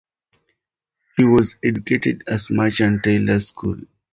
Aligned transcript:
He 1.15 1.25
was 1.25 1.57
educated 1.63 2.23
at 2.27 2.41
Merchant 2.49 3.03
Taylors' 3.03 3.49
School. 3.49 3.81